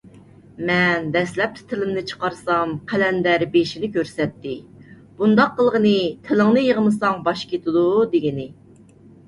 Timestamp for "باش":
7.31-7.47